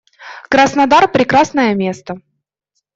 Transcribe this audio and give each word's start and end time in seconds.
Краснодар- 0.49 1.07
прекрасное 1.13 1.75
место. 1.75 2.19